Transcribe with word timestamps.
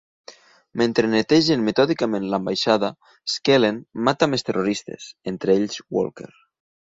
Mentre 0.81 1.09
netegen 1.09 1.65
metòdicament 1.67 2.25
l'ambaixada, 2.31 2.89
Skellen 3.35 3.77
mata 4.09 4.29
més 4.33 4.47
terroristes, 4.49 5.07
entre 5.35 5.59
ells 5.61 5.79
Walker. 5.99 6.33